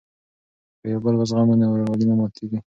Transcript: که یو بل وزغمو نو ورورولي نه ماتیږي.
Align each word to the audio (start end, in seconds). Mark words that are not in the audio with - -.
که 0.79 0.85
یو 0.93 0.99
بل 1.03 1.15
وزغمو 1.17 1.55
نو 1.59 1.65
ورورولي 1.69 2.05
نه 2.09 2.15
ماتیږي. 2.19 2.59